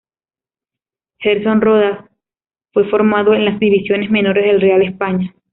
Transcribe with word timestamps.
Gerson 1.19 1.61
Rodas 1.61 2.03
fue 2.73 2.89
formado 2.89 3.35
en 3.35 3.45
las 3.45 3.59
divisiones 3.59 4.09
menores 4.09 4.45
del 4.45 4.59
Real 4.59 4.81
España. 4.81 5.35